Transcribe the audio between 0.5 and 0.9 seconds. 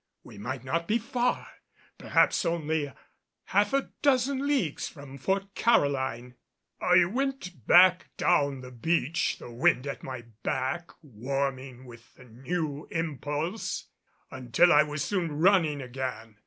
not